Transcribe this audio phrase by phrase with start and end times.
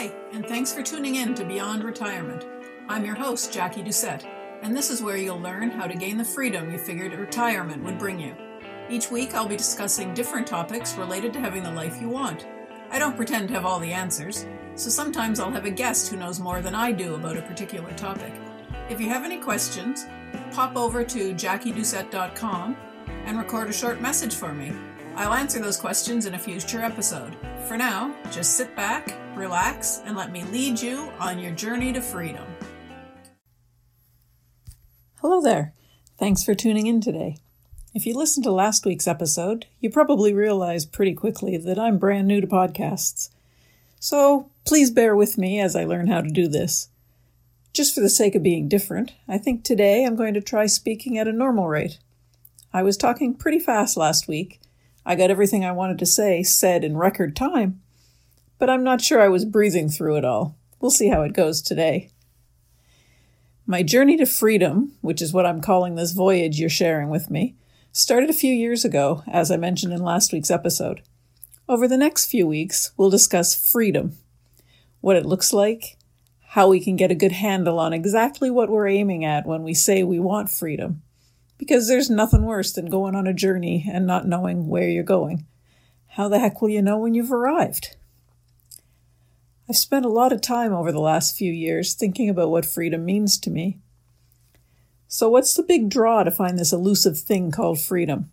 [0.00, 2.46] Hi, and thanks for tuning in to Beyond Retirement.
[2.88, 4.24] I'm your host, Jacquie Doucette,
[4.62, 7.98] and this is where you'll learn how to gain the freedom you figured retirement would
[7.98, 8.34] bring you.
[8.88, 12.46] Each week, I'll be discussing different topics related to having the life you want.
[12.90, 16.16] I don't pretend to have all the answers, so sometimes I'll have a guest who
[16.16, 18.32] knows more than I do about a particular topic.
[18.88, 20.06] If you have any questions,
[20.50, 22.74] pop over to jackiedoucette.com
[23.26, 24.72] and record a short message for me.
[25.14, 27.36] I'll answer those questions in a future episode.
[27.66, 32.00] For now, just sit back, relax, and let me lead you on your journey to
[32.00, 32.44] freedom.
[35.20, 35.74] Hello there.
[36.18, 37.36] Thanks for tuning in today.
[37.94, 42.28] If you listened to last week's episode, you probably realized pretty quickly that I'm brand
[42.28, 43.30] new to podcasts.
[43.98, 46.88] So please bear with me as I learn how to do this.
[47.72, 51.18] Just for the sake of being different, I think today I'm going to try speaking
[51.18, 51.98] at a normal rate.
[52.72, 54.60] I was talking pretty fast last week.
[55.04, 57.80] I got everything I wanted to say said in record time,
[58.58, 60.56] but I'm not sure I was breathing through it all.
[60.80, 62.10] We'll see how it goes today.
[63.66, 67.54] My journey to freedom, which is what I'm calling this voyage you're sharing with me,
[67.92, 71.02] started a few years ago, as I mentioned in last week's episode.
[71.68, 74.16] Over the next few weeks, we'll discuss freedom
[75.00, 75.96] what it looks like,
[76.48, 79.72] how we can get a good handle on exactly what we're aiming at when we
[79.72, 81.02] say we want freedom.
[81.60, 85.44] Because there's nothing worse than going on a journey and not knowing where you're going.
[86.06, 87.96] How the heck will you know when you've arrived?
[89.68, 93.04] I've spent a lot of time over the last few years thinking about what freedom
[93.04, 93.78] means to me.
[95.06, 98.30] So, what's the big draw to find this elusive thing called freedom?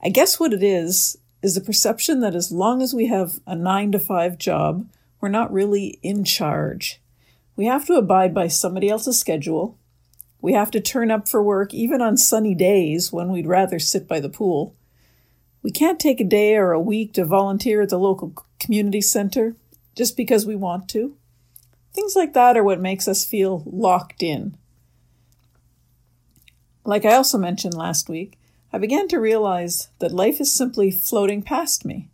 [0.00, 3.56] I guess what it is is the perception that as long as we have a
[3.56, 4.88] nine to five job,
[5.20, 7.00] we're not really in charge.
[7.56, 9.76] We have to abide by somebody else's schedule.
[10.40, 14.06] We have to turn up for work even on sunny days when we'd rather sit
[14.06, 14.74] by the pool.
[15.62, 19.56] We can't take a day or a week to volunteer at the local community center
[19.96, 21.16] just because we want to.
[21.92, 24.56] Things like that are what makes us feel locked in.
[26.84, 28.38] Like I also mentioned last week,
[28.72, 32.08] I began to realize that life is simply floating past me.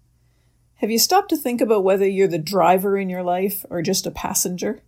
[0.76, 4.06] Have you stopped to think about whether you're the driver in your life or just
[4.06, 4.82] a passenger?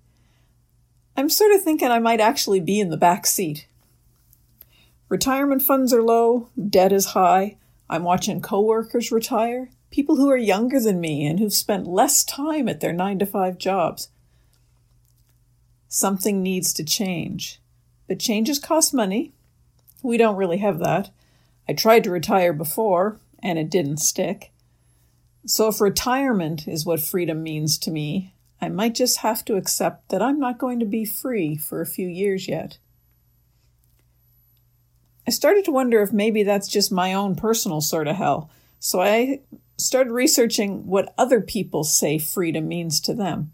[1.16, 3.66] I'm sort of thinking I might actually be in the back seat.
[5.08, 7.56] Retirement funds are low, debt is high.
[7.88, 12.68] I'm watching coworkers retire, people who are younger than me and who've spent less time
[12.68, 14.10] at their 9 to 5 jobs.
[15.88, 17.60] Something needs to change.
[18.08, 19.32] But changes cost money,
[20.02, 21.10] we don't really have that.
[21.68, 24.52] I tried to retire before, and it didn't stick.
[25.46, 30.08] So, if retirement is what freedom means to me, I might just have to accept
[30.08, 32.78] that I'm not going to be free for a few years yet.
[35.26, 39.00] I started to wonder if maybe that's just my own personal sort of hell, so
[39.00, 39.40] I
[39.76, 43.52] started researching what other people say freedom means to them.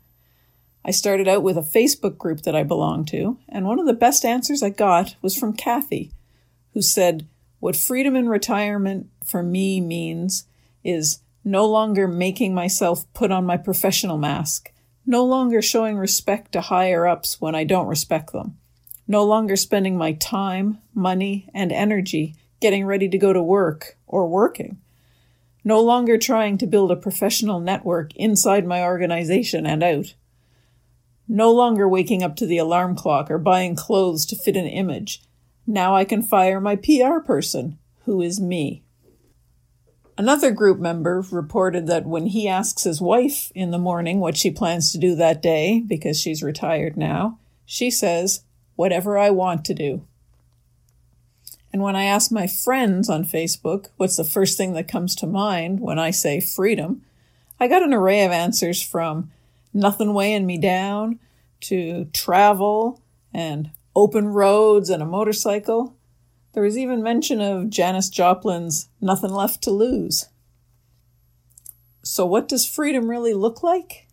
[0.84, 3.92] I started out with a Facebook group that I belong to, and one of the
[3.92, 6.12] best answers I got was from Kathy,
[6.74, 7.26] who said,
[7.60, 10.44] What freedom in retirement for me means
[10.84, 14.72] is no longer making myself put on my professional mask,
[15.06, 18.58] no longer showing respect to higher ups when I don't respect them,
[19.06, 24.28] no longer spending my time, money, and energy getting ready to go to work or
[24.28, 24.78] working,
[25.64, 30.14] no longer trying to build a professional network inside my organization and out.
[31.28, 35.22] No longer waking up to the alarm clock or buying clothes to fit an image
[35.66, 38.82] now I can fire my PR person, who is me.
[40.18, 44.50] Another group member reported that when he asks his wife in the morning what she
[44.50, 48.44] plans to do that day, because she's retired now, she says,
[48.76, 50.06] whatever I want to do.
[51.72, 55.26] And when I ask my friends on Facebook what's the first thing that comes to
[55.26, 57.02] mind when I say freedom,
[57.58, 59.30] I got an array of answers from
[59.72, 61.18] nothing weighing me down
[61.62, 63.00] to travel
[63.32, 65.96] and open roads and a motorcycle.
[66.52, 70.28] There was even mention of Janis Joplin's Nothing Left to Lose.
[72.02, 74.06] So, what does freedom really look like?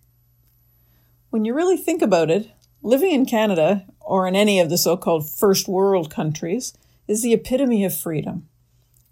[1.32, 4.96] When you really think about it, living in Canada, or in any of the so
[4.96, 6.74] called first world countries,
[7.08, 8.48] is the epitome of freedom.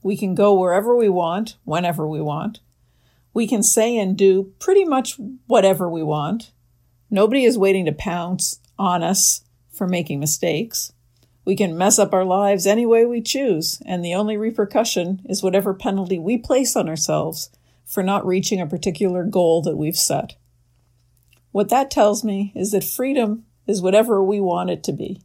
[0.02, 2.60] We can go wherever we want, whenever we want.
[3.34, 6.52] We can say and do pretty much whatever we want.
[7.10, 9.42] Nobody is waiting to pounce on us
[9.72, 10.94] for making mistakes.
[11.48, 15.42] We can mess up our lives any way we choose, and the only repercussion is
[15.42, 17.50] whatever penalty we place on ourselves
[17.86, 20.36] for not reaching a particular goal that we've set.
[21.54, 25.22] What that tells me is that freedom is whatever we want it to be.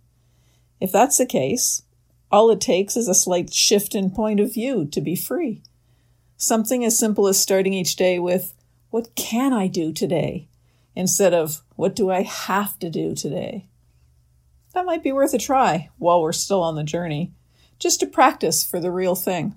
[0.81, 1.83] If that's the case,
[2.31, 5.65] all it takes is a slight shift in point of view to be free.
[6.37, 8.55] Something as simple as starting each day with,
[8.91, 10.47] What can I do today?
[10.95, 13.67] instead of what do I have to do today?
[14.75, 17.33] That might be worth a try while we're still on the journey,
[17.79, 19.57] just to practice for the real thing.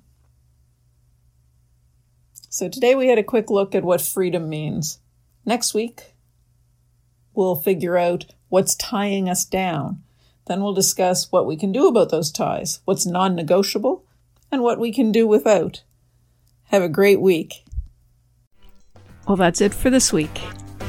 [2.50, 5.00] So today we had a quick look at what freedom means.
[5.46, 6.16] Next week,
[7.34, 10.02] we'll figure out what's tying us down.
[10.48, 14.06] Then we'll discuss what we can do about those ties, what's non negotiable,
[14.52, 15.84] and what we can do without.
[16.66, 17.66] Have a great week.
[19.28, 20.42] Well, that's it for this week.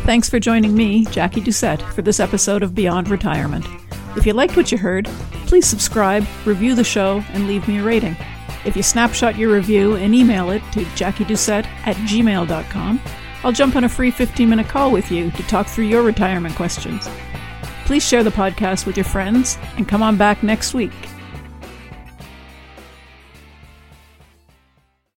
[0.05, 3.67] Thanks for joining me, Jacquie Doucette, for this episode of Beyond Retirement.
[4.17, 5.07] If you liked what you heard,
[5.47, 8.17] please subscribe, review the show, and leave me a rating.
[8.65, 13.01] If you snapshot your review and email it to jackiedoucette at gmail.com,
[13.45, 16.57] I'll jump on a free 15 minute call with you to talk through your retirement
[16.57, 17.09] questions.
[17.85, 20.93] Please share the podcast with your friends and come on back next week